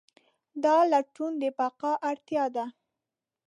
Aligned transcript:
دا 0.63 0.77
لټون 0.91 1.31
د 1.41 1.43
بقا 1.57 1.91
اړتیا 2.09 2.45
ده. 2.55 2.65